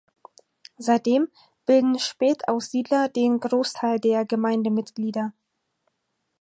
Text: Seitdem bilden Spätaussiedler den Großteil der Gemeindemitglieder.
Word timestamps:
Seitdem 0.79 1.27
bilden 1.67 1.99
Spätaussiedler 1.99 3.07
den 3.07 3.39
Großteil 3.39 3.99
der 3.99 4.25
Gemeindemitglieder. 4.25 5.31